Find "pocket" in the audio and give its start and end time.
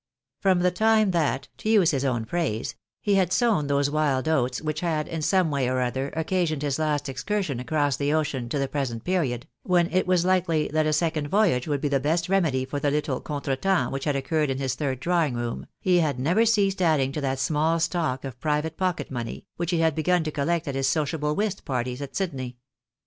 18.77-19.11